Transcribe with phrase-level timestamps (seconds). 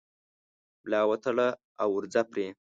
[0.83, 1.47] ملا وتړه
[1.81, 2.47] او ورځه پرې